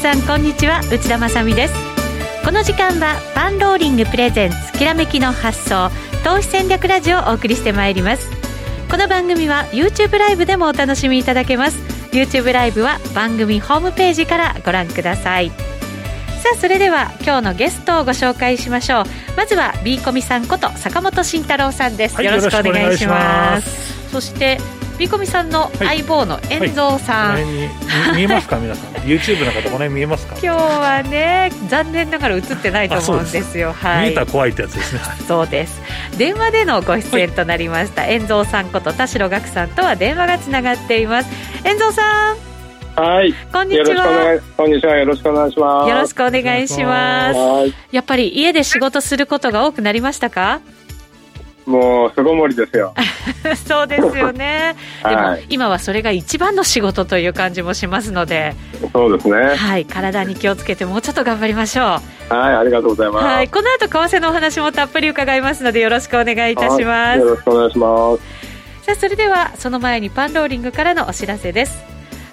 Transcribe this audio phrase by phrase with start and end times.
[0.00, 0.80] さんこんにちは。
[0.90, 1.74] 内田まさです。
[2.42, 5.90] この時間はパンローリングプレゼンツきらめきの発想
[6.24, 8.26] 投資戦略ラジオをお送りしてまいります。
[8.90, 11.76] この番組は YouTube ライブでもお楽しみいただけます。
[12.12, 15.50] YouTube ライブは番組ホームページからご覧ください。
[15.50, 15.56] さ
[16.54, 19.04] あそれでは今日のゲストをご紹介しましょう。
[19.36, 24.10] まずは B コミさんこと坂本慎太郎さんです、はい、よろしくお願いします。
[24.10, 24.58] そして
[25.00, 28.58] ビコミさんの相棒の遠蔵さん、はいはい、見えますか？
[28.58, 28.92] 皆さん。
[29.02, 30.36] YouTube の方この辺見えますか？
[30.44, 33.72] 今日はね残念ながら映ってないと思うんですよ。
[33.72, 35.00] はい、見えたら怖いってやつですね。
[35.26, 35.80] そうです。
[36.18, 41.30] 電話でのご出演となりました、遠蔵さんこと田代岳さんとは電話がつながっています。
[41.64, 42.36] 遠蔵さん。
[43.02, 43.32] はい。
[43.50, 44.38] こんにちは。
[44.54, 44.98] こんにちは。
[44.98, 45.88] よろしくお願いします。
[45.88, 47.74] よろしくお願いします。
[47.90, 50.60] やっぱり家で仕事することが多くなりましたか？
[51.70, 52.94] もう巣ごもりですよ。
[53.66, 58.54] そうですよね、 でも今はそれが一番の仕事という感じもしますので。
[58.92, 59.54] そうですね。
[59.56, 62.34] はい体に気をつけてもうちょっと頑張りましょう。
[62.34, 67.18] はいありがとうございます、はい、この後為替のお話もたっぷり伺いますのでよろしくお願いいたします。
[67.20, 68.40] よろしくお願いします。
[68.82, 71.89] さあそれではその前にパンローリングからのお知らせです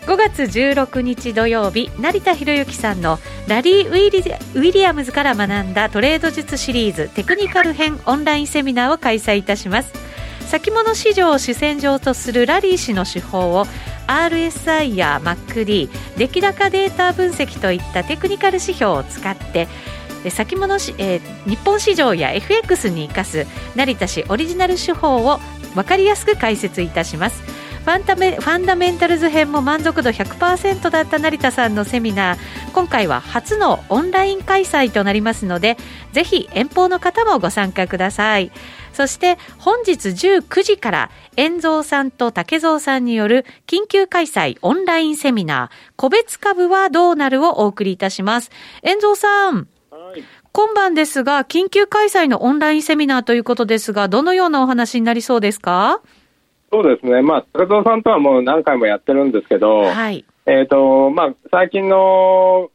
[0.08, 9.92] 5月16日土曜日成田博之さんのラリー・ウィリウィリアムズから学んだトレード術シリーズテクニカル編オンラインセミナーを開催いたします。
[10.48, 13.66] 先物市場を主戦場とするラリー氏の手法を
[14.08, 19.68] RSI や MacD 出来高データ分析といったテクニカル指標を使って
[20.30, 25.42] 先物し、えー、日本市場や FX に生かす成田氏オリジナル手法を
[25.76, 27.57] 分かりやすく解説いたします。
[27.90, 32.38] ァンタメファンダメンタルズ編も満足度100%だった成田さんのセミナー。
[32.74, 35.78] 今回は初のオンライン開催となりますので
[36.12, 38.52] ぜひ遠方の方もご参加ください。
[38.94, 48.52] そして本日19時から遠蔵さんと竹蔵さんによる緊急開催オンラインセミナー個別株はどうなるをお送りいたします。
[48.82, 49.68] 遠蔵さん。
[50.52, 56.02] 今晩ですが、緊急開催のオンラインセミナーということですが、どのようなお話になりそうですか？
[56.72, 62.70] そうですね、まあ、高蔵さんとはもう何回もやってるんですけど、はい、えーとまあ、最近の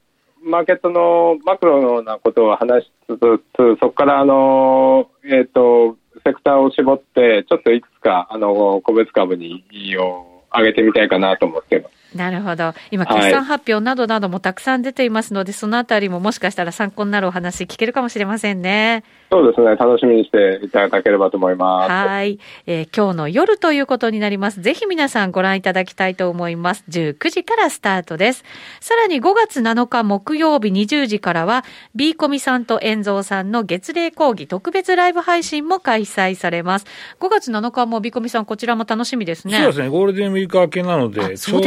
[0.44, 9.64] マーケットのマクロなことを話しつつ、そこからあの、えーと、セクターを絞って、ちょっといくつかあの個別株に
[9.98, 12.01] を上げてみたいかなと思っています。
[12.14, 12.74] なるほど。
[12.90, 19.04] 今、決算発表などなどもたくさん出ていますので、はい、そのあたりももしかしたら参考になるお話聞けるかもしれませんね。
[19.30, 19.76] そうですね。
[19.76, 21.90] 楽しみにしていただければと思います。
[21.90, 22.38] はい。
[22.66, 24.60] えー、今日の夜ということになります。
[24.60, 26.84] ぜひ皆さんご覧いただきたいと思います。
[26.90, 28.44] 19時からスタートです。
[28.80, 36.86] さらに5月7日木曜日20時からは、B コミさんと遠蔵さんの月例講義特別ライブ配信も開催されます。
[37.18, 39.56] 5月7日も B コミさん、こちらも楽しみですね。
[39.56, 39.88] そうですね。
[39.88, 41.62] ゴールデンウィーク明けなので、ちょう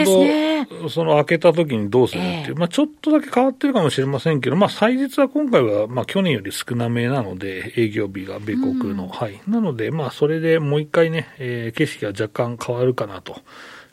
[0.82, 9.42] ど、その明けた時にどうするっていう、えー、まあちょっとだけ変わってるかもしれませんけど、まあ祭日は今回は、まあ去年より少なめなので、営業日が米国の、うん、はい。
[9.48, 13.42] なので、まあ、それでもう一回ね、えー、景色が若干変わるかなと。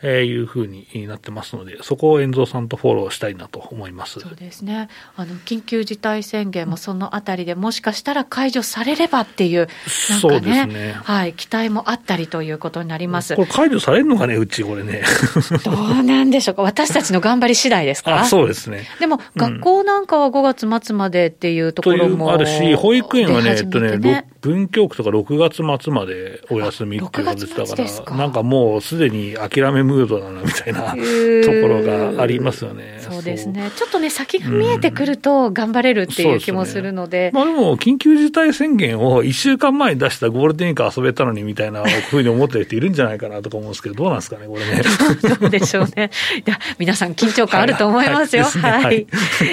[0.02, 4.20] えー、いうふうになってますので、そこを遠蔵さんとフォローしたいなと思います。
[4.20, 4.88] そうですね。
[5.16, 9.68] あの緊急事態宣言もそのあたりでもしかしたら解除されればっていう、
[10.10, 10.92] なんかね、ね。
[11.04, 13.36] はい、期待もあったりということになります。
[13.36, 15.02] これ、解除されるのかね、うち、これね。
[15.64, 18.24] どうなんでしょうか、私たちの頑張り次第ですか？
[18.24, 18.86] そうですね。
[19.00, 27.34] でも、学校なんかは5月末までっていうところも、あるし、保育園はね、えっとね、文京区とか6月末までお休みっていうこと
[27.76, 32.98] でしたから、なんかもうすでに諦めムードだなみたいなところがありますよね。
[33.00, 33.70] そうですね。
[33.76, 37.28] ちょっとね、先が見えてくると頑張れるっていう気もするので。
[37.28, 44.82] うん、でね、まあでも、緊急事態宣言を1週間前に出したゴールデンウィーク遊べたのにみたいなふうに思ってる人いるんじゃないかなとか思うんですけど、どうなんですかね、これね。
[45.41, 46.11] どうでしょうね。
[46.44, 48.44] いや、皆さん緊張感あると思いますよ。
[48.44, 48.82] はい。
[48.82, 49.06] はい、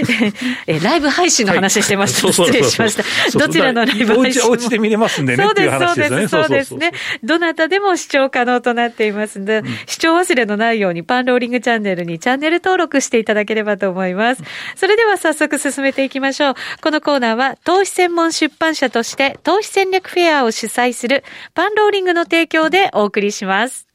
[0.68, 2.31] えライブ配信の話してました。
[2.31, 3.38] 失礼しました。
[3.38, 5.46] どちらのライブ配信お家で見れますんでね。
[5.46, 6.28] っていう話ですね。
[6.28, 6.92] そうですね。
[7.24, 14.44] どなたでも視聴可能となっていますので、うん、視聴忘れのないようにパンローリングチャンネルにチャンネル登録していただければと思います。
[14.76, 16.54] それでは早速進めていきましょう。
[16.84, 21.24] このコーナーは投資専門出版社として投資戦略フェアを主催する
[21.56, 23.88] パンローリングの提供でお送りします。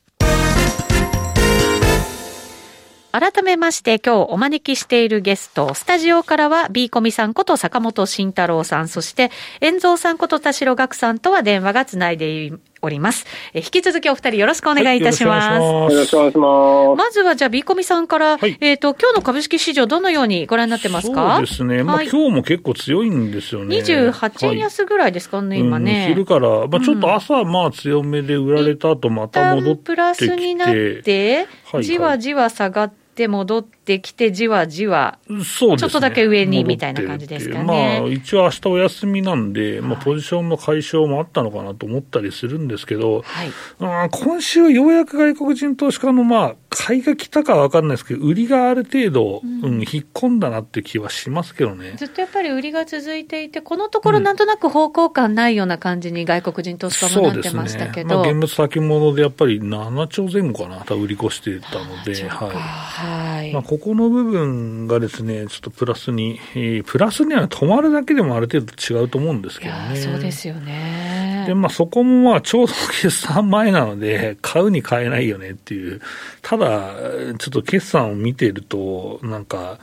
[3.12, 9.30] 改めまして今日お招きしているゲスト、スタジオからは B コミさんこと坂本慎太郎さん、そして
[9.60, 12.50] 遠蔵さんこと田代岳さんとは電話がつないで
[12.84, 13.26] おります。
[13.52, 15.48] え引き続きお二人よろしくお願いいたします。
[15.48, 16.98] はい、よろしくお願いします。
[16.98, 21.36] まずはじゃあ B コミさんから、はい、えっ、ー、と、今日の株式市場どのようにご覧になってますか？
[21.36, 21.82] そうですね。
[21.82, 23.78] まあ、今日も結構強いんですよね。
[23.78, 26.06] 28円安ぐらいですかね、今ね。
[26.08, 29.84] 昼から、まあちょっと朝まあ強めで売られた後また戻ってきて。
[29.84, 31.46] プラスになって、
[31.82, 37.64] じわじわ下がって、って戻ってきて、じわじわ、そう、ね、ちょっとだけ上にみたいな感じですかね。
[37.64, 51.94] まあ、一応明日お休みなんで、まあ、ポジションの解消もあったのかなと思ったりするんですけど、はい、今週ようやく外国人投資家の、まあ、買いが来たかは分かんないですけど、売りがある程度、うん、うん、引っ込んだなって気はしますけどね。
[51.96, 58.08] ずっとやっぱり売りが続いていて、このところなんとなく方向感ないような感じに外国人投資家もなってましたけど。
[58.08, 62.50] ね、まあ、現物先物でやっぱり7兆前後かな、売り越してたので、はい。
[62.50, 63.52] はい。
[63.52, 69.96] まあ、ここの部分がですね、ちょっとプラスに、えー、プラスには止まるだけでもある程度違うと思うんですけどね。
[69.96, 71.44] そうですよね。
[71.48, 76.00] で、まあ、そこもまあ、ちょうど決算前なので、買うに買えないよねっていう。
[76.40, 76.94] ただ、
[77.38, 79.80] ちょっと決算を見てると、なんか、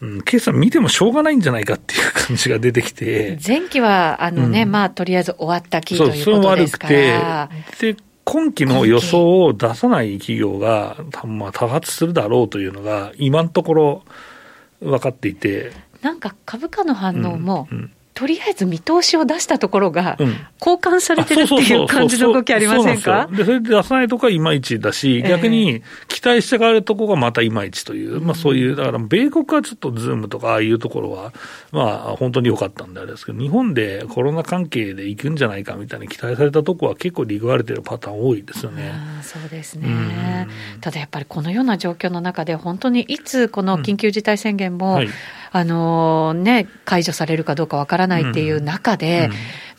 [0.00, 3.38] うん、決算見てもしょうがないんじゃないかっていう感じが出てきて。
[3.44, 7.48] 前期は、あのね、うん、まあ、とりあえず終わった期ということですから。
[7.48, 7.94] そう、それ悪くて。
[7.94, 14.02] で、今期の予想を出さない企業が、まあ、多発するだろうというのが、今のところ
[14.80, 15.72] 分かっていて。
[16.02, 20.16] なんか株価の反応も、うんうんとりあえず見通しを出したところが、
[20.58, 23.28] 交換されてるっていう感じの動きありませんか？
[23.30, 31.34] でそれで出さないとこはいまいちだし、逆に期待してがあるところがまたいまいちという、まあそういう、だから米国はちょっとズームとかああいうところは、
[31.72, 38.94] まあ本当に良かったんであれですけど、日本でコロナ関係で行くんじゃないかみたいに期待されたところは結構利食われてるパターン多いですよね。
[39.20, 40.48] そうですね。
[40.80, 45.08] ただやっぱりこのような状況の中で、本当にいつこの緊急事態宣言も、はい
[45.56, 49.30] あのね、解除されるかどうかわからないっていう中で、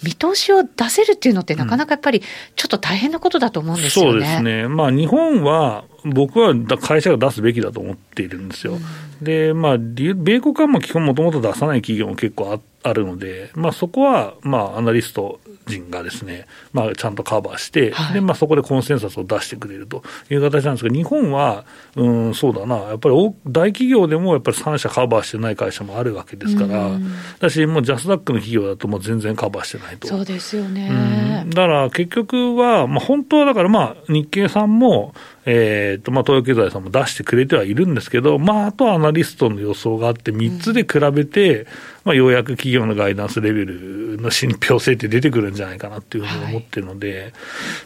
[0.04, 2.22] 見通しを出せるっていうのって、なかなかやっぱり
[2.56, 4.12] ちょっと大変なことだと思うんですよね。
[4.12, 4.68] そうですね。
[4.68, 8.74] まあ、日本は、僕は会社が出すべきだと思っているんですよ。
[8.74, 21.66] うん、で、まあ、米国はまあ基本もともと出さない企業も結構あるので、まあ、そこは、まあ、アナリスト人がですね、まあ、ちゃんとカバーして、はい、で、まあ、そこでコンセンサスを出してくれるという形なんですが、日本は、
[21.96, 23.16] うん、そうだな、やっぱり
[23.46, 26.92] 大企業でもやっぱり3社カバーしてない会社もあるわけですから、
[27.40, 30.08] だし、もうジャスダックの企業だともう全然カバーしてないと。
[30.08, 31.44] そうですよね。
[31.44, 35.14] うん、だから結局は、まあ、本当はだからまあ、日経さんも、
[35.50, 41.68] えーとまあ、東洋経済さんも出してくれてはいるんですけど、まあ、あとはアナリストの予想があって、3つで比べて、うん、
[42.06, 47.34] まあ、ようやく企業のガイダンスレベルの信憑性って出てくるんじゃないかなっていうふうに思ってるので、はい、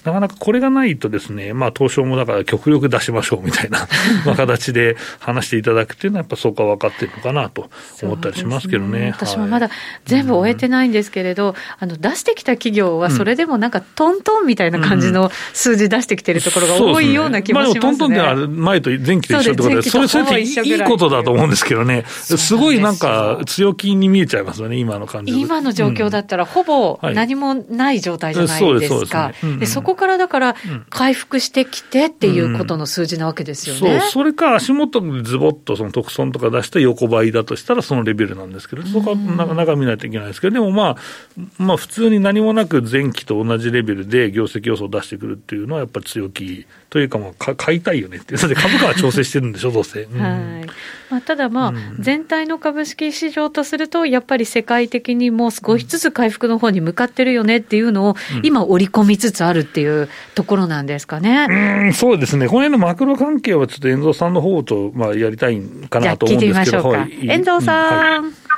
[0.06, 3.88] なかなかこれがないとですね、まあ、東証もだから極力出しましょうみたいな
[4.26, 7.70] まあ形で話していただくっていうのは、やっぱそこは分かってるのかなと
[8.02, 9.02] 思ったりしますけどね。
[9.02, 9.12] ね。
[9.16, 9.70] 私もまだ
[10.06, 17.80] 全部終えてないんですけれど、うん、あの出してきた企業は、それでもなんかトントンみたいな感じの数字出してきてるところが多いような気もしますね。
[17.80, 20.72] まあ、トントンでは前と前期と一緒ってことで、それ、それってい。
[20.72, 29.34] いことだと思うんですけどね、すごいなんか強気に見えちゃいますよね、今の感じ今の状況だったら、ほぼ何もない状態じゃないですか。
[29.60, 30.56] でそこからだから、
[30.90, 34.00] 回復してきてっていうことの数字なわけですよね。
[34.00, 48.36] そう、それか足元でズボッとその特損とか出して横ばいだとしたらそのレベルなんですけど、そこはなかなか見ないといけないですけど、でもまあ、まあ普通に何もなく前期と同じレベルで業績予想を出してくるっていうのはやっぱり強気というか、まあ、買いたいよねって。
[48.36, 50.02] いう、株価は調整してるんでしょ、どうせ。
[50.02, 50.68] うん、はい
[51.12, 61.48] まあ、ただ、まあ、全体の株式市場とすると、やっぱり世界的にも少しずつ回復の方に向かってるよねっていうのを、今、織り込みつつあるっていうところなんですかね。
[61.50, 68.24] うん、そうですね、この辺のマクロ関係は、ちょっと遠藤さんの方と、まあ、やりたいかなと思うんですけど、はい、遠藤さん。
[68.24, 68.51] はい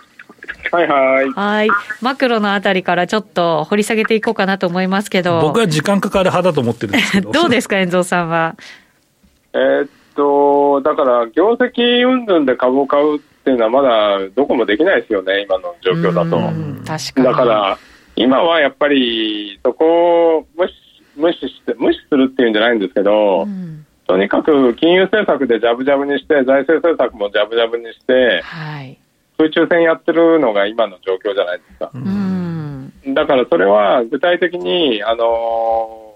[0.78, 1.30] はい。
[1.30, 1.70] はい。
[2.02, 5.42] マクロのあたりからちょっと掘り下げていこうかなと思いますけど。
[5.42, 7.32] 僕は時間かかる派だと思ってるんですけど。
[7.34, 8.56] どうですか、遠藤さんは？
[9.54, 16.38] えー、っと、だから、業績云々で株を買うっていうのは、まだどこもできないですよね、今の状況だと。
[16.86, 17.24] 確かに。
[17.24, 17.78] だから、
[18.16, 20.74] 今はやっぱり、そこを無視
[21.16, 23.48] 無視して、無視するっていうんじゃないんですけど、
[24.08, 28.98] とにかく金融政策でジャブジャブにして、財政政策もジャブジャブにして、はい、
[29.38, 31.92] 空中戦やってるのが今の状況じゃないですか。
[33.14, 36.16] だからそれは具体的に、あの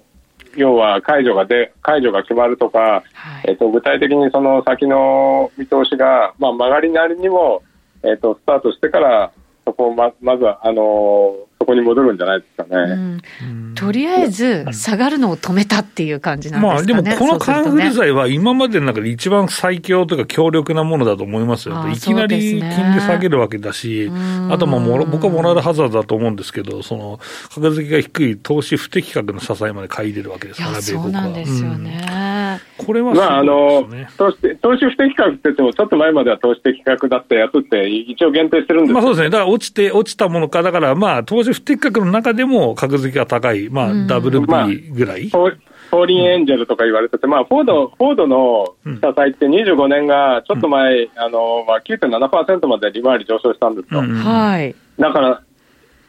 [0.56, 2.80] 要は解除がで解除が決まるとか、
[3.14, 7.62] はい、えっと、具体的にその先の見通しが、まあ、曲がりなりにも、
[8.04, 9.32] えっと、スタートしてから
[9.66, 24.10] そこをままずはあのそこに戻るんじゃないですかね、うん、とりあえず下がるのを止めたっていう感じなんですかね、まあ、でもこのカンフル剤は今までの中で一番最強というか強力なものだと思いますよ、いきなり金利下げるわけだし、
[24.50, 27.20] あとまあ僕はモラルハザードだと思うんですけど、その
[27.54, 30.62] 格付けが低い投資不適格の支えまで買い入れるわけです。
[30.62, 32.60] から、そうなんですよね。
[32.80, 45.52] うん、これは、ね、まああの投資投資不適格って言っても、ちょっと前までは投資適格だったやつって、一応限定してるんですまあそうですね、だから落ちて、落ちたものか、だからまあ、投資不適格の中でも格付けが高い、まあ、WB ぐらい、まあ、
[45.90, 54.02] フォーリンエンジェルとか言われてて、まあ、フォード、フォードの社債って25年がちょっと前、うん、あの、まあ、9.7%まで利回り上昇したんですよ。
[54.02, 54.76] はい。
[55.00, 55.42] だから、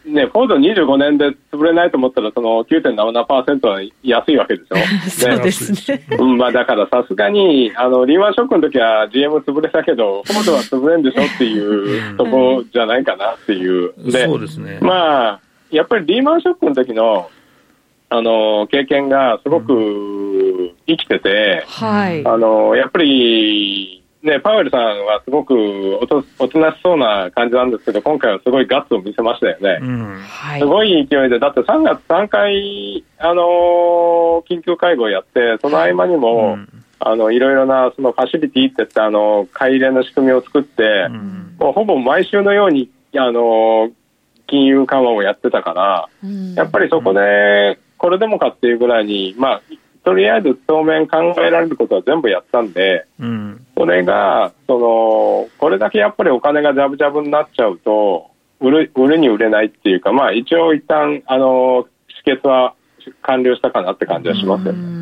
[0.08, 4.76] ね、フォード25年で潰れないと思ったら、その9.77%は安いわけでしょ？
[5.10, 6.04] そうですね。
[6.18, 13.92] うん、まあだからさすがに、あの、リーマンショックの時は GM 潰れたけど、フォードは潰れんでしょっていうとこじゃないかなっていう。
[13.98, 14.78] で、そうですね。
[14.80, 17.28] まあ、やっぱりリーマンショックの時の、
[18.10, 22.26] あの、経験がすごく生きてて、はい。
[22.26, 25.54] あの、やっぱり、ね、パウエルさんはすごく
[26.00, 29.78] おとおとなしそうな感じなんですけど、今回はすごいガッツを見せましたよね。
[29.80, 30.18] うん、
[30.58, 36.54] すごい勢いで、だって3月3回、あのー、緊急会合やって、その合間にも、はい。
[36.54, 43.90] うん、あの、いろいろな、そのファシリティって言って、あの、買い入れの仕組みを作って、うん、もうほぼ毎週のように、あの、
[44.48, 49.62] 金融緩和をやってたから、うん、やっぱりそこで、これでもかっていうぐらいに、まあ、
[50.08, 61.86] とりあえず当面考えられることは全部やったんで、うん、それがその、これだけやっぱりお金がじゃぶじゃぶになっちゃうと、売る売るに売れないっていうか、まあ、一応、一旦あの
[62.24, 62.72] 止血は
[63.20, 64.98] 完了したかなって感じはしますよね。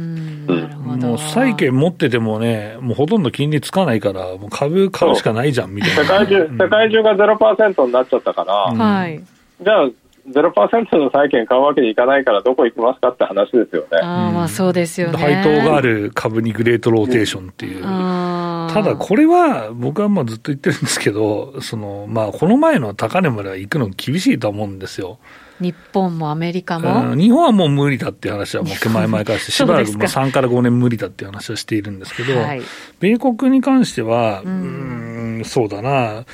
[0.97, 6.03] もう債券持っててもね、もうほとんど金利つかないから、もう株買うしかないじゃんみたいな。
[6.03, 9.23] 世界中、世界中が0%になっちゃったから、はい、
[9.61, 9.89] じゃあ、
[10.31, 13.99] 0%の債券買うわけにいかないから、どこ行きますかって話ですよね。
[14.03, 15.19] あまあそうですよね。
[15.19, 17.83] 配当がある株にグレートローテーションっていう。
[17.83, 25.19] ただこれは、僕はまあずっと言ってるんですけど、そのまあ、この前の高値までは行くの厳しいと思うんですよ。
[25.61, 32.63] 日本もアメリカも、日本はもう無理だっていう話はもう 手前前からして、しばらく3から5年無理だっていう話はしているんですけど、はい、
[33.01, 36.25] 米国に関しては、うん、うんそうだな、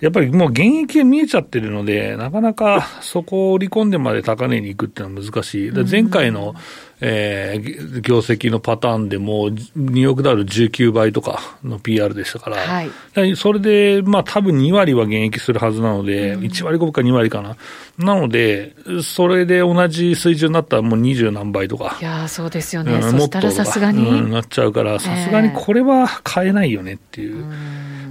[0.00, 5.70] やっぱりもう現役が見えちゃってるので、なかなかそこを織り込んでまで高値に行くっていうのは難しい。
[5.70, 6.54] 前回の、
[7.02, 12.82] えー、業績のパターンでも、ニューヨークダウ19倍とかの PR でしたから、は
[13.24, 17.56] い、それで、まあ多分2割は減益するはずなので、うん、1割5分か2割かな。
[17.98, 21.98] なので、それで同じ水準になったらもう20何倍とか。
[22.00, 22.94] いやそうですよね。
[22.94, 24.30] うん、そしたらさすがに、うん。
[24.30, 27.44] なっちゃうから、さすがにこれは買えないよねっていう。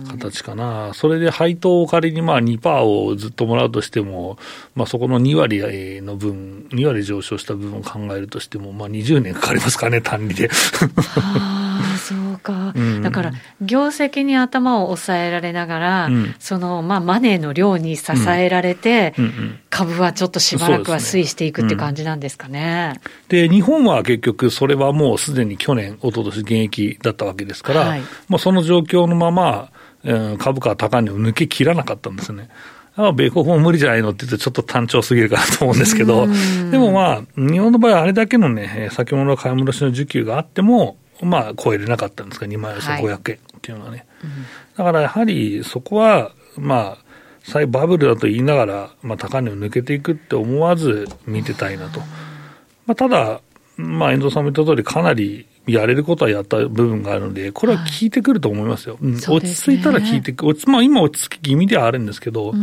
[0.10, 4.38] 形かな、それで配当を仮にまあ2%をずっともらうとしても、
[4.76, 10.50] まあ、そこの2割の分、2割上昇した部分を考えるとしても、まあ、20年かかりますかね、単利で。
[11.26, 23.00] あそうか、うん、だから業績に頭を抑えられながら、うん、そのまあマネーの量に支えられて、うん、株はちょっとしばらくは推移していくって感じなんですかね。
[23.28, 29.72] で、日本は結局、それはもうすでに去年、一昨年現役だったわけですから、はい、まあ、その状況のまま、
[30.38, 32.50] 株価は高値を抜けきらなかったんですね。
[33.16, 36.28] 米国も無理じゃないのって言って、ちょっと単調すぎるかなと思うんですけど、
[36.72, 43.20] でもまあ、日本の場合はあれだけのね、先物買い戻しの需給があっても、まあ、超えれなかったんですが、2万4500円っ
[43.62, 43.98] ていうのはね。
[43.98, 44.06] はい
[44.80, 46.98] だからやはり、そこは、まあ、
[47.44, 52.00] 再バブルだと言いながら、まあ、高値を抜けていくって思わず見てたいなと。
[52.86, 53.42] まあ、ただ、
[53.76, 58.98] まあ、遠藤さんも言った通り、かなりやれることはやった部分があるので、これは効いてくると思いますよ。
[59.02, 62.54] はい、落ち着いたら効いてくる、まあ、今落ち着き気味ではあるんですけど、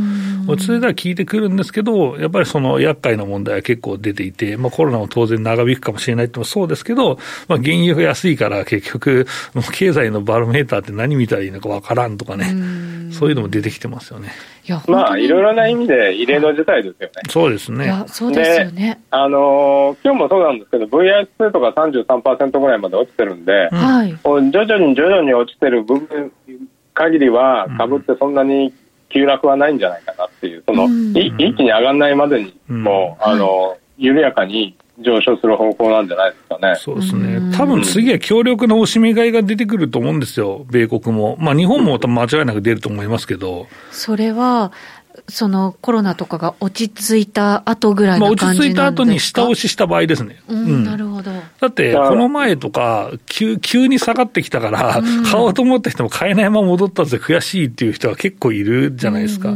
[0.46, 9.26] 落ち着いたら効いてくるんですけど、やっぱりその厄介な問題は結構出ていて、まあ、コロナも当然長引くかもしれないってもそうですけど、まあ、原油が安いから結局、
[9.72, 12.46] 経済のバロメーターって何見たらいいのかわからんとかね、
[13.12, 14.30] そういうのも出てきてますよね。
[14.88, 17.12] まあ、いろいろな意味で異例の事態ですよね。
[17.28, 18.04] そうですね。
[18.08, 19.00] そうですよね。
[19.10, 26.32] あのー、今日もそうなんですけど、VIX とか33%ぐらいまで落ちてるんで、はい、徐々に徐々に落ちてる部分
[26.94, 28.72] 限りは、株ってそんなに
[29.08, 36.74] 急落はないんじゃないかなっていう、その、うん、一気に上がらないまでにも、うん、あの、緩やかに上昇する方向なんじゃないですかね。
[36.76, 37.54] そうですね。
[37.56, 41.36] 多分次は強力なおしめ買いが出てくると思うんですよ、米国も。
[41.38, 43.66] まあ日本も間違いなく出ると思いますけど。
[43.90, 44.72] それは、
[45.28, 50.40] そのコロナとかが落ち着いた後ぐらいの感じなんですか、まあ、落ち着いた後に下押しした場合ですね。
[50.48, 51.32] うん、うん、なるほど。
[51.60, 59.54] だって、この前とか、急、急に下がってきたから、買おうと思った人も買えないまま戻ったぜ、悔しいっていう人は結構いるじゃないですか。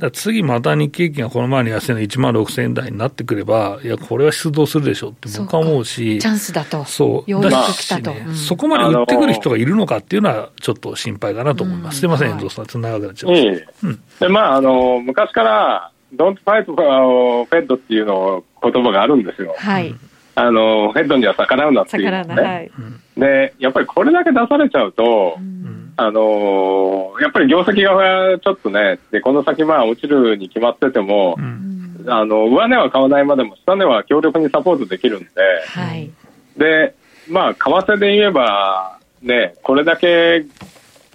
[0.00, 6.18] か次また日経平均がこの前の安いの1万6000円台になってくれば、いや、これは出動するでしょって僕は思うし。
[6.18, 6.84] チャンスだと。
[6.84, 7.30] そう。
[7.30, 12.00] ようやく来たと、ねうん、そこまで売ってくる人がいるのかっていうのは、ちょっと心配かなと思います。
[12.00, 13.72] すみません、遠藤さん、つながっちゃいました。
[13.84, 14.00] うん。
[14.20, 19.54] で、まあ、あの、昔から、Don't fight for Fed っていうの言葉があるんですよ。
[19.58, 19.94] はい。
[20.34, 22.70] あの、フェッドには逆らうなっていう、ね、はい。
[23.16, 35.28] で、やっぱりこれだけ出されちゃうと、うん、あの、やっぱり業績がちょっとね、で、この先まあ落ちるに決まってても、うん、あの、上値は買わないまでも下値は強力にサポートできるんで、
[35.66, 36.10] はい。
[36.56, 36.94] で、
[37.28, 40.44] まあ、為替で言えば、ね、これだけ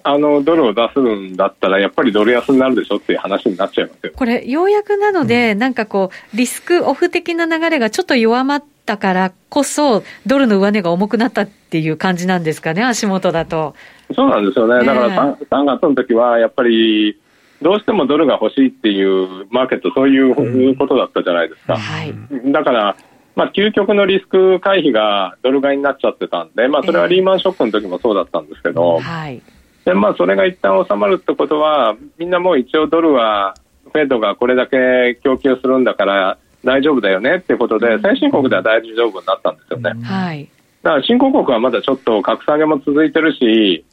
[0.08, 4.14] あのドルを出すんだったら、やっぱりドル安になるでしょっていう話になっちゃいますよ。
[4.16, 13.76] これ、ようやくなので、うん、なんかこう、リスクオフ的な流れがちょっと弱まったからこそ、ドルの上値が重くなったっていう感じなんですかね、足元だと。
[14.16, 17.20] そうなんですよね、だから 3,、えー、3月の時はやっぱり、
[17.62, 21.74] どうしてもドルが欲しいっていうマーケット、そういうことだったじゃないですか。
[21.74, 21.80] うん。
[21.80, 22.96] はい、だから
[23.38, 29.42] まあ、究極のリスク回避がドル買いになっちゃってたんで、まあ、それはリーマンショックの時もそうだったんですけど、えーはい、
[29.88, 33.54] でまあ、それが一旦収まるってことは、みんなもう一応ドルは、
[33.86, 39.92] フェードがこれだけ供給するんだから大丈夫だよねっていうことで、先進国では大丈夫になったんですよね。
[40.04, 40.50] はい、
[40.84, 43.86] だから新興国はまだちょっと格下げも続いてるし、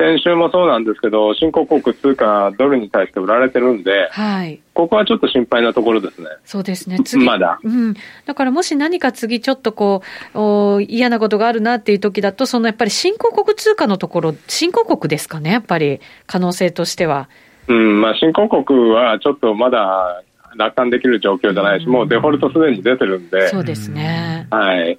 [0.00, 6.28] 先週もそうなんですけど、新興国通貨ドルに対して売られてるんで、はい、ここはちょっと心配なところですね。
[6.46, 6.98] そうですね。
[7.04, 7.22] 次。
[7.22, 7.60] まだ。
[7.62, 7.94] うん。
[8.24, 10.02] だからもし何か次ちょっとこ
[10.34, 17.28] う、お嫌なことがあるなっていう時だと、そのやっぱり新興国通貨のところ、新興国ですかね、やっぱり可能性としては。
[17.68, 20.22] うん、まあ新興国はちょっとまだ
[20.56, 23.48] 楽観できる状況じゃないし、うん、もうデフォルトすでに出てるんで。
[23.48, 24.46] そうですね。
[24.50, 24.98] はい。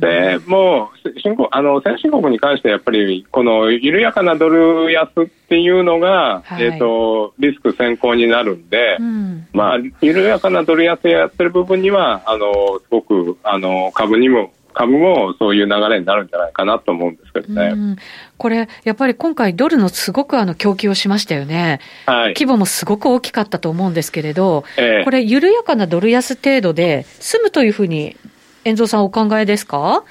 [0.00, 17.70] でもう新あの先進国に関してやっぱりこの緩やかなドル安っていうのが、はい、えーと、リスク先行になるんで、うん、まあ、緩やかなドル安やってる部分にはあのすごくあの株にも株もそういう流れになるんじゃないかなと思うんですけどね。
[17.72, 17.96] うん、
[18.36, 28.16] これ、やっぱり今回、ドルのすごくあの供給をしましたよね、はい、規模もすごく大きかったと思うんですけれど、えー、これ、緩やかなドル安程度で済むというふうに
[28.64, 30.04] 遠藤さん、お考えですか？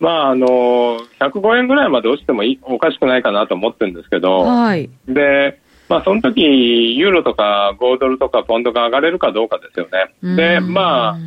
[0.00, 0.46] まあ、あの
[1.20, 6.40] 105円ぐらいまで落ちてもいおかしくないかなと思ってるんですけど、はい、でまあ、その時
[6.96, 9.86] ユーロとか5ドルとかポンドが上がれるかどうかですよ
[10.22, 10.36] ね。
[10.36, 11.18] で、ま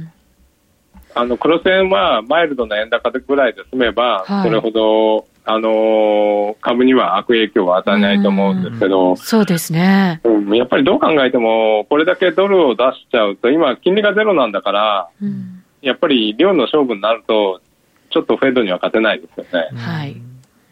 [1.14, 15.55] あ、あの黒線はマイルドな円高ぐらいで済めば、それほど、あの株には悪影響は与えないと思うんですけど、そうですね、うん、やっぱりどう考えても、これだけドルを出しちゃうと、今、金利がゼロなんだから、うん
[15.86, 17.62] やっぱり量の勝負になると、
[18.10, 19.78] ちょっとフェードには勝てないですよね。
[19.78, 20.20] はい。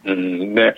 [0.05, 0.75] うん、で、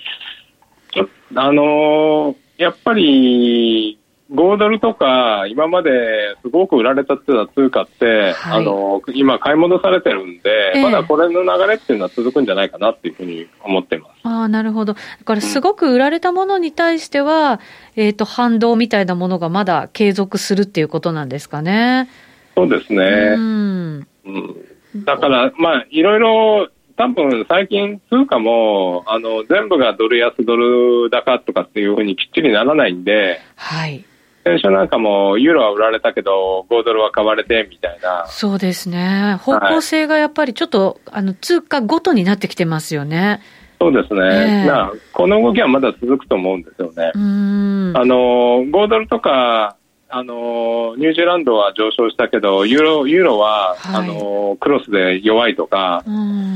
[0.92, 3.98] ちょあのー、やっぱり、
[4.34, 14.12] 5ドルとか、今まですごく売られたってた通貨って、はい、あのー、今買い戻されてるんで、えー、まだこれの流れっていうのは続くんじゃないかなっていうふうに思ってます。
[14.24, 14.96] ああ、なるほど。
[14.96, 17.62] だからすごく売られたものに対しては、
[17.96, 22.10] うん、えっ、と、反動みたいなものがまだ継続するっていうことなんですかね。
[22.58, 23.04] そうですね。
[23.38, 24.08] うん。
[24.26, 34.06] うん、だから、まあ、いろいろ、多分最近、通貨もあの全部がドル安、ドル高とかっていうふうにきっちりならないんで、はい、
[34.46, 38.26] 先週なんかも、ユーロは売られたけど、5ドルは買われてみたいな。
[38.28, 43.42] そうですね、方向性がやっぱりちょっと、はい、あの通貨ごとになってきてますよね。
[43.82, 47.12] そうですね、えー、この動きはまだ続くと思うんですよね。
[47.14, 49.76] あの5ドルとか
[50.18, 56.06] あのニュージーランドは上昇したけど、ユーロユーロは、はい、あのクロスで弱いとか、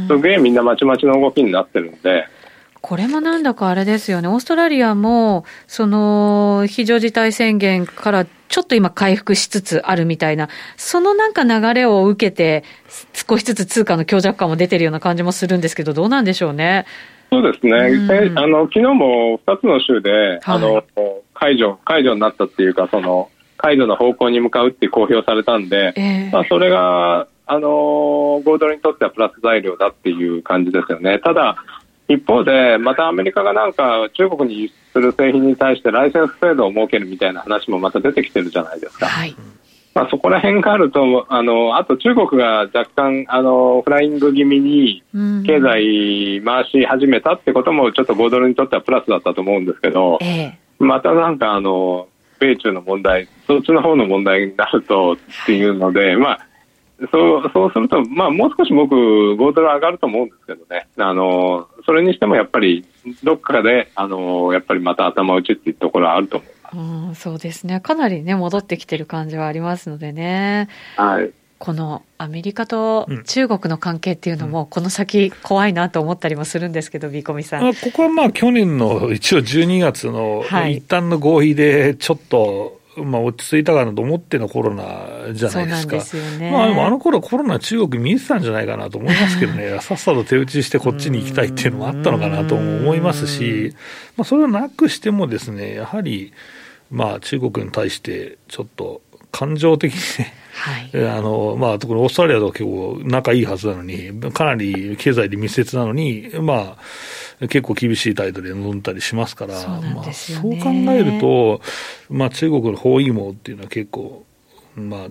[0.08, 2.26] すげえみんなまちまちの動きになってるんで。
[2.80, 12.64] これもなんだかあれですよね、オーストラリアも、その非常事態宣言からちょっと今、回復しつつあるみたいな、そのなんか流れを受けて、
[13.12, 16.86] 少しずつ通貨の強弱感も出てるような感じもするんですけど、どうなんでしょうね。
[17.30, 20.84] そうですね、うん、あの昨日も2つの州で、はい、あの
[21.36, 23.30] 解除解除になったっていうか、その
[23.62, 31.20] 解除の方向に向かうって公表されたんで、えー、まあ、それが、あのー、ゴールドにとってはプラス材料だっていう感じですよね。
[31.20, 31.58] ただ、
[32.08, 39.06] 一方で、またアメリカがなんか中国に輸出する製品に対してライセンス制度を設けるみたいな話もまた出てきてるじゃないですか。
[39.06, 39.36] はい。
[39.94, 45.04] まあ、そこら辺があると、あのあと中国が若干あのフライング気味に
[45.46, 52.08] 経済回し始めたってこともちょっと5ドルにとってはプラスだったと思うんですけど、えー、またなんかあの
[52.40, 56.40] 米中の問題、そっちの方の問題になるとっていうので、まあ、
[57.12, 62.86] そうそうすると、まあ、もう少し僕、5ドル上がると思うんですけどね、あのそれにしてもやっぱり、
[63.24, 66.78] どっかであのやっぱりまた頭打ちっていうところはあると思います。
[66.78, 67.80] うん、そうですね。
[67.80, 70.68] かなりね、戻ってきてる感じはありますのでね。
[70.98, 71.32] はい。
[71.60, 77.74] このアメリカと中国の関係っていうのも、この先、怖いなと思ったりもするんですけど、ビーコミさん。
[77.76, 85.96] ここはまあ、去年の一応12月の一旦の合意で、ちょっと、まあ、落ち着いたかなと思ってのコロナじゃないですか。
[85.98, 86.50] ですよね。
[86.50, 93.76] まあ、でもあの頃コロナ中国見えてたんじゃないかなと思いますけどね、 さっさと手打ちしてこっちに行きたいっていうのもあったのかなと思いますし、
[94.18, 96.34] まあ、それをなくしてもですね、やはり、
[96.90, 106.78] まあ、中国に対してちょっと感情的にね、はい、あの、まあ、特にオーストラリアと結構仲いいはずなのに、かなり経済で密接なのに、ま
[107.42, 111.62] あ、結構厳しい態度で臨んだりしますから、そう、ね、まあ、そう考えると、
[112.10, 114.26] まあ、中国の包囲網っていうのは結構、
[114.76, 115.08] まあ、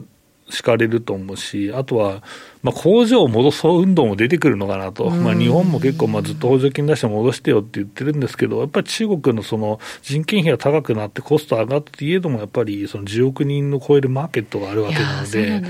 [0.51, 2.23] 敷かれると思うし、あとは、
[2.63, 15.63] まあ、工場を戻そう運動も出てくるのかなと、まあ、日本も結構まあずっと補助金出して戻してよって言ってるんですけど、やっぱり中国のその人件費が高くなって、コスト上がっていえども、やっぱりその10億人の超えるマーケットがあるわけなので、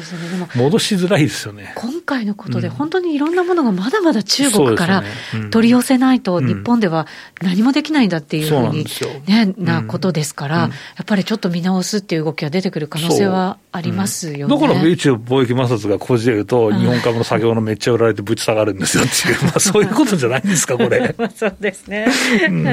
[0.55, 1.72] 戻しづらいですよね。
[1.77, 5.05] 今回のことで、本当にいろんなものがまだまだ中国から
[5.51, 7.07] 取り寄せないと、日本では
[7.42, 8.87] 何もできないんだっていうふうに、
[9.27, 10.70] ね、なことですから、や
[11.03, 14.55] っぱりちょっと見直すっていう動きが出てくる可能性はありますよね。
[14.55, 21.14] だから米中貿易摩擦がこじれると、日本株の作業のめっちゃ売られてぶち下がるんですよっていう、 まあそういうことじゃないんですか、これ。
[21.19, 22.07] ま あそうですね。
[22.49, 22.64] うん、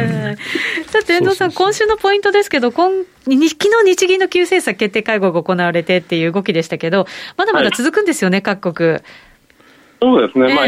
[0.88, 2.92] さて、遠藤さん、今週のポイントですけど、今
[3.24, 3.50] 昨日
[3.86, 9.00] 日銀の急政策決定会合が行われてっていう動きでしたけど、まだまだ続くんですよね、はい、各国。
[10.02, 10.66] そうですね、えー、まあ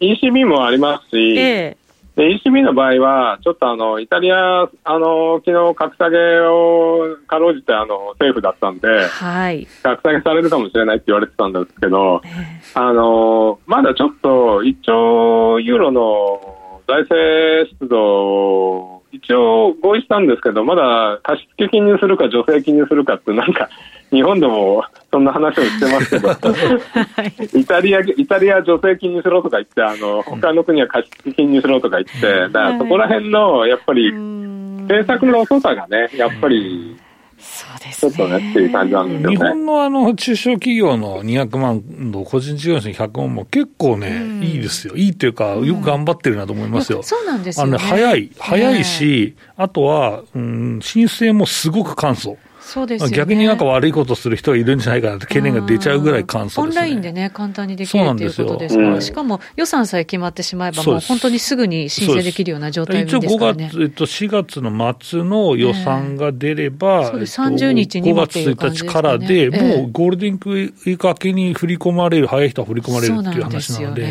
[0.00, 1.85] ECB もありますし、えー
[2.16, 23.68] で ECB の場合は、ちょっとあのイタリア、あの昨日格下げをかろうじてあの政府だったんで、はい、格下げされるかもしれないって言われてたんですけど、えー、あのまだちょっと1兆ユーロの財政出動一応合意したんですけど、まだ貸付金にするか助成金にするかって、なんか、
[24.16, 36.96] 日本でもそんな話をしてますけど、イタリア、イタリア助成金にしろとか言って、あの、他の国は貸付金にしろとか言って、だからそこら辺の、やっぱり、政策の遅さがね、やっぱり、
[37.38, 38.12] そうですね。
[38.12, 39.36] ちょっとねっていう感じなんですよね。
[39.36, 44.96] 日本のあの、中小企業の200万の個人事業主100万も結構ね、いいですよ。
[44.96, 47.02] いいっていうか、よく頑張ってるなと思いますよ。
[47.02, 47.76] そうなんですよ、ね。
[47.76, 48.30] あの、早い。
[48.38, 52.38] 早いし、あとは、うん、申請もすごく簡素。
[52.66, 63.66] そうです、ね、逆になんか悪いことする人がいるんじゃないかなって懸念が出ちゃうぐらい簡素です、ね、オンラインでね、簡単にできるということですから、しかも予算さえ決まってしまえば、もう本当にすぐに申請できるような状態ですからね。
[63.70, 67.40] 一応5月、えっと、4月の末の予算が出れば、そうです。
[67.40, 74.06] 30日にも5月1日からで、もうゴールデンウィーク明けに振り込まれる、早い人は振り込まれるっていう話なので。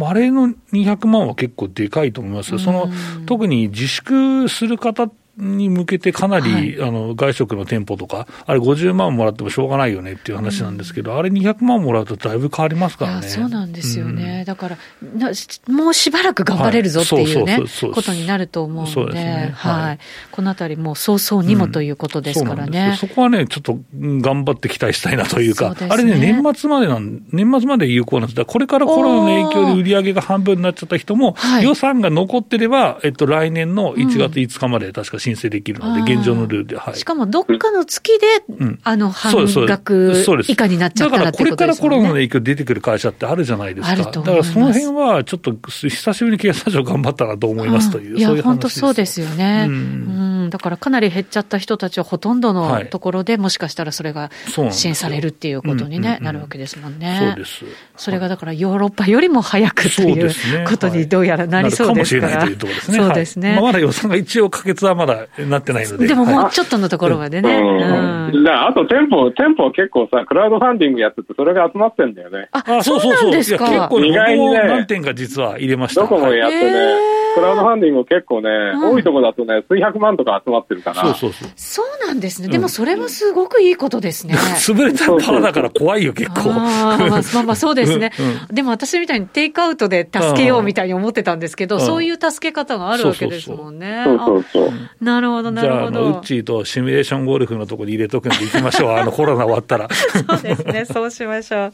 [0.00, 2.58] あれの200万は結構でかいと思いますよ。
[2.60, 2.88] その、
[3.26, 13.28] 特に自粛する方に向けてかなり、はい、あの外食の店舗とか、あれ50万もらってもしょうがないよねっていう話なんですけど、うん、あれ200万もらうとだいぶ変わりますからね。
[13.28, 14.40] そうなんですよね。
[14.40, 14.78] うん、だから
[15.16, 15.30] な、
[15.68, 17.60] もうしばらく頑張れるぞっていうね、
[17.94, 19.98] ことになると思うので、ね、はい、
[20.32, 22.88] このあたりも早々にもということですからね。
[22.90, 28.44] うん、そこはね、ちょっと頑張って期待したいなというか、うね、あれね、年末までなん、年末まで有効なんです。
[28.44, 54.30] これからコロナの影響で売り上げが半分になっちゃった人も、予算が残ってれば、えっと、来年の1月5日まで確か申請できるので、現状のルールで、はい、しかもどっかの月で、うん、あの半額以下になっちゃったらってことです、ね、だからこれからコロナの影響出てくる会社ってあるじゃないですか、だからその辺はちょっと久しぶりに経産省頑張ったなと思いますという、いや、本当そうですよね、うん、うん、だからかなり減っちゃった人たちはほとんどのところで、もしかしたらそれが
[54.70, 57.18] 支援されるっていうことに、ね、なるわけですもんね。
[57.20, 57.64] そうです。
[57.96, 60.30] それがだからヨーロッパよりも早くという
[60.68, 62.46] ことにどうやらなりそうですから、
[62.78, 65.17] そうですね、まあ、まだ予算が一応可決はまだ
[65.48, 66.06] なってないので。
[66.06, 67.56] でももうちょっとのところまでね。
[67.56, 72.48] うん、あと店舗、店舗結構さ、クラウドファンディングやってて、それが集まってんだよね。
[72.52, 73.32] あ、そうそうそう。
[73.32, 76.02] 結構意外にね、何点か実は入れました。
[76.02, 77.18] どこもやってね。
[77.34, 81.02] クラウドファンディング結構ね、多いとこだとね、数百万とか集まってるから。
[81.02, 81.50] そうそうそう。
[81.56, 82.48] そうなんですね。
[82.48, 84.34] でもそれはすごくいいことですね。
[84.58, 86.50] 潰れたパーだから怖いよ、結構。
[86.50, 88.12] あまあまあそうですね。
[88.50, 94.02] でも私みたいにテイクアウトで助けようみたいに思ってたんですけど、そういう助け方があるわけですもんね。
[94.04, 94.70] そうそうそう。
[95.00, 96.02] なるほど、なるほど。
[96.04, 98.90] ウッチーとシミュレーションゴルフのところに入れとくんで行きましょう。
[98.98, 99.88] あのコロナ終わったら。
[99.90, 100.84] そうですね。
[100.84, 101.60] そうしましょう。
[101.60, 101.72] 遠藤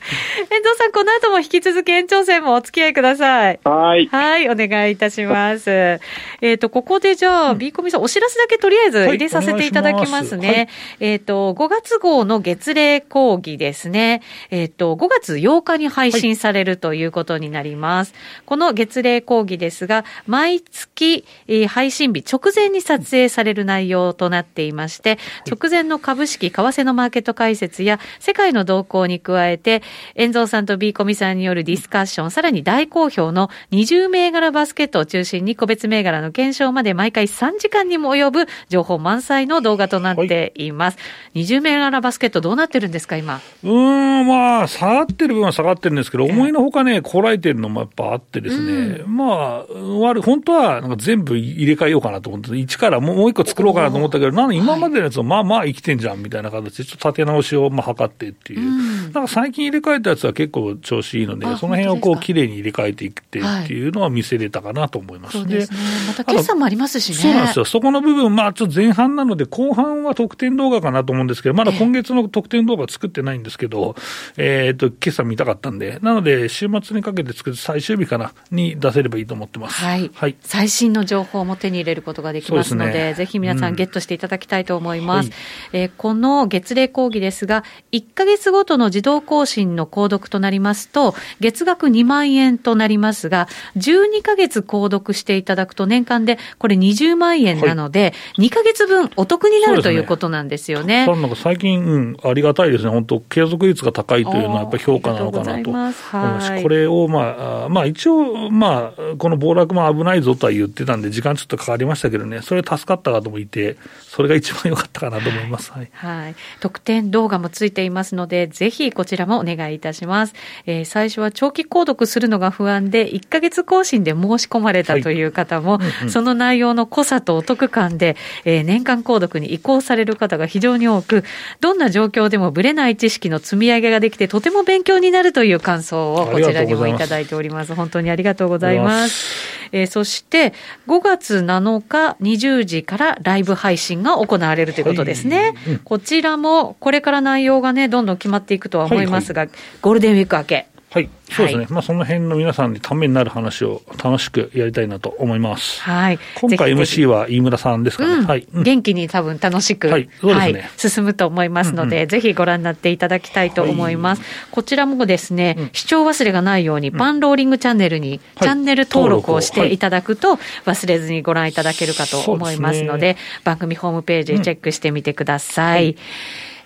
[0.77, 3.61] さん、この後も引き続き延長戦もお付き合いください。
[3.65, 4.07] はい。
[4.07, 5.44] はい、お願いいたします。
[5.53, 10.49] えっ、ー、と、ここでじゃあ、ビーコミさん、お知らせだけとりあえず入れさせていただきますね。
[10.49, 10.69] はい、
[11.01, 14.23] えっ、ー、と、5月号の月例講義ですね。
[14.51, 18.13] えっ、ー、と、5月8日に配信されるということになります。
[18.13, 25.19] はい、この月例講義ですが、毎月、えー、配信日直前に撮影される内容となっていまして、
[25.51, 29.83] 直前の株式、為替のマーケット解説や、世界の動向に加えて、
[30.15, 40.99] 遠蔵さんとビーコミさんによるディスカッション、さらに大好評の20銘柄バスケットを中心に個別銘柄の検証まで毎回3時間にも及ぶ情報満載の動画となっています。
[40.99, 41.03] は
[41.35, 43.41] い、20銘柄バスケットどうなってるんですか、今？
[43.63, 49.65] うん、まあ、下がってる分は下がってるんですけど、思いのほかね、こらえてるのもやっぱあってですね、うん、まあ、
[50.01, 58.61] 悪本当はなんか全部入れ替えようかなと思って、一からもう一個作ろうかなと思ったけど、なん今までのやつをまあまあ生きてんじゃんみたいな形で、ちょっと立て直しをまあ測ってっていう。
[58.61, 65.24] うん、なんか最近入れ替えたやつは結構調子いいので、その辺をこう、綺麗に入れ替えていってっていうのは見せれたかなと思います。
[65.31, 65.79] そうですね。
[66.09, 67.17] また決算もありますしね。
[67.17, 67.65] そうなんですよ。
[67.65, 73.97] そこの部分、まあちょっと前半なので、後半は特典動画かなと思うんですけど、まだ今月の特典動画作ってないんですけど、
[74.37, 79.77] えっ、と、決算見たかったんで、なので、週末にかけて作る最終日かな、に出せればいいと思ってます。
[79.77, 80.11] はい。
[80.15, 85.27] はい、最新の情報も手に入れることができますので、でね、ぜひ皆さんゲットしていただきたいと思います。
[85.27, 85.41] うんはい、
[85.73, 101.07] えー、この月例講義ですが、1か月ごとの自動更新の購読となりますと、月額2万円となりますが、12か月購読していただくと年間でこれ20万円なので、はい、2か月分お得になるということなんですよね。
[101.07, 102.91] なんか最近、うん、ありがたいですね。
[102.91, 106.63] 本当継続率が高いというのはやっぱり評価なのかなと思います。
[106.63, 113.77] これをまあ、まあ一応、まあ、この暴落も危ないぞとは言ってたんで、時間ちょっとかかりましたけどね、それ助かった方もいて、
[114.15, 115.73] それが一番良かったかなと思います。
[115.73, 115.89] はい。
[115.93, 120.35] はい、特典動画もついていますので、ぜひこちらもお願いいたします。
[120.67, 131.25] えー、最初は長期購読するのが不安で、1か月更新で申し込まれたという方も、はいうんうん、その内容の濃さとお得感で、えー、年間購読に移行される方が非常に多く、
[131.61, 137.75] どんな状況でもぶれない知識の積み上げができて、とても勉強になるという感想をこちらにもいただいております。
[137.75, 139.65] 本当にありがとうございます。
[139.73, 140.53] えー、そして
[140.87, 145.55] 5月7日20時からライブ配信が行われるということですね。
[145.65, 150.74] はいうん、こちらもこれから内容がね、どんどん決まっていくとは思いますが、はいはい、ゴールデンウィーク明け。
[150.95, 151.11] はい。
[151.29, 151.65] そうですね。
[151.65, 155.83] はい、まあ、その辺の皆さんにためになる話を楽しくやりたいなと思います。
[155.83, 156.19] はい。
[156.41, 158.15] 今回 MC は飯村さんですかね。
[158.15, 164.23] うん、はい、うん、元気に多分楽しく、はい、ね、はい、進むと思いますので、うんうん、ぜひご覧になっていただきたいと思います。
[164.23, 169.79] はい、こちらもですね、うん、視聴忘れがないように、パンローリングチャンネルに、チャンネル登録をしてい。
[169.79, 175.97] ただくと、忘れずにご覧いただけるかと思いますので、でね、番組ホームページチェックしてみてください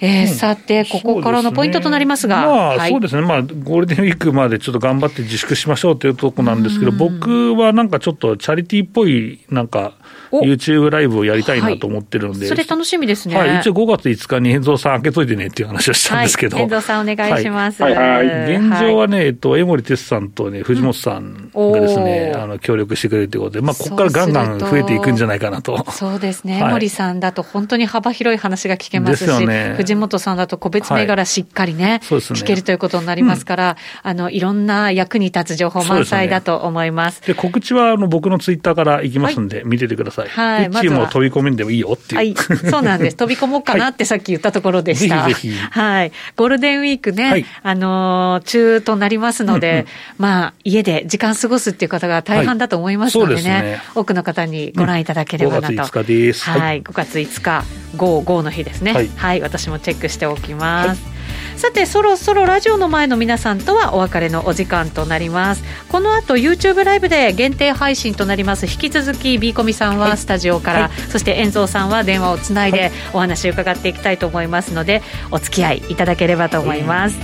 [0.01, 9.95] えー、さて、ここからのポイントとなりますが、まあ、そうですね、まあ、ゴールデンウィークまでちょっと頑張って自粛しましょうというところなんですけど、僕はなんかちょっとチャリティーっぽい、なんか、
[10.31, 13.37] YouTube ライブをやりたいなと思ってるんで、はい、それ楽しみですね。
[13.37, 16.57] はい、一応5月5日に遠蔵さん開けといてねっていう話をしたんですけど。
[16.57, 17.83] はい、遠蔵さんお願いします。
[17.83, 25.91] はい、はい、現状はね、えっと、江森哲さんとね、藤本さんがですね、うん、あの、協力してくれるということで、まあ、ここからガンガン増えていくんじゃないかなと。
[25.91, 26.61] そうですね。
[26.63, 37.23] 江森さんだと本当に幅広い話が聞けますし、ね、藤本さんだと個別銘柄しっかりね、そうですね聞けるということになりますから、うん、あの、いろんな役に立つ情報満載だと思います。
[37.27, 40.29] で、告知は、あの、僕のツイッターからいきますんで、見ててください。
[40.29, 40.69] はい。
[40.69, 42.17] まずも飛び込めんでもいいよっていう。
[42.17, 43.17] はい、そうなんです。
[43.19, 45.23] 飛び込もうかなってさっき言ったところでした。
[45.23, 46.13] はい、ぜひぜひはい。
[46.37, 49.87] ゴールデンウィークね、はい、あのー、中となりますので、うんうん、
[50.19, 55.73] まあ、家で時間過ごすっていう方が大半だと思いますのでね、はいでね多くの方にご覧いただければなと。
[55.73, 56.45] うん、5月5日です。
[56.45, 56.83] はい。
[56.83, 57.65] 5月5日、
[57.97, 58.93] 5、5の日ですね。
[58.93, 61.19] はい、はい、私もチェックしておきます。
[61.57, 65.65] さてそろそろラジオの前の皆さんとはお別れのお時間となります。
[65.89, 68.67] この後 YouTube ライブで限定配信となります。
[68.67, 77.19] 引き続き B コミさんはスタジオから、はい、そして遠蔵さんは電話をつないでお話を伺っていきたいと思いますのでお付き合いいただければと思います、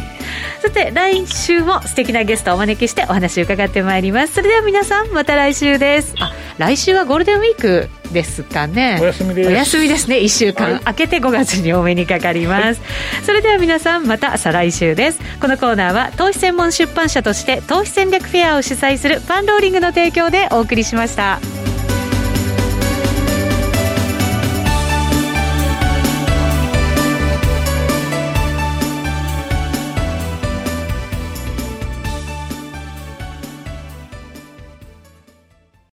[0.60, 4.34] さて来週も素敵なゲストをお招きしてお話を伺ってまいります。
[4.34, 6.14] それでは皆さんまた来週です。
[6.18, 8.98] あ来週はゴールデンウィークですかね。
[9.00, 9.48] お休みです。
[9.48, 10.16] お休みですね。
[10.18, 15.20] 1週間、はい、明けて5月にお目にかかります、はい、それでは皆さんまた再来週です。
[15.40, 21.40] このコーナーは投資専門出版社として投資戦略フェアを主催するパンローリングの提供でお送りしました